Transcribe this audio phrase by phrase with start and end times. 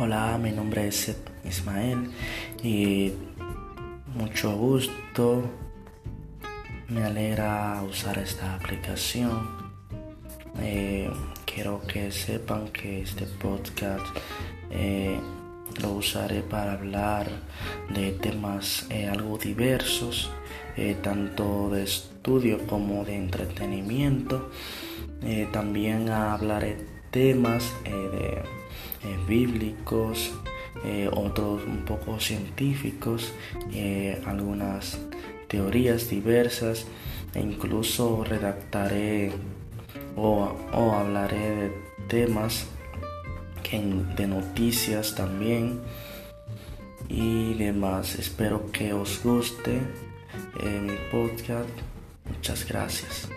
[0.00, 1.12] Hola, mi nombre es
[1.44, 2.12] Ismael
[2.62, 3.12] y
[4.14, 5.42] mucho gusto.
[6.88, 9.72] Me alegra usar esta aplicación.
[10.60, 11.10] Eh,
[11.44, 14.06] quiero que sepan que este podcast
[14.70, 15.18] eh,
[15.82, 17.26] lo usaré para hablar
[17.92, 20.30] de temas eh, algo diversos,
[21.02, 24.48] tanto de estudio como de entretenimiento.
[25.50, 26.76] también hablaré
[27.10, 28.67] temas de
[29.02, 30.32] eh, bíblicos,
[30.84, 33.32] eh, otros un poco científicos,
[33.72, 34.98] eh, algunas
[35.48, 36.86] teorías diversas
[37.34, 39.32] e incluso redactaré
[40.16, 41.72] o, hablaré de
[42.08, 42.66] temas
[44.16, 45.80] de noticias también
[47.08, 48.14] y demás.
[48.18, 49.80] Espero que os guste
[50.62, 51.68] mi podcast.
[52.24, 53.28] Muchas gracias.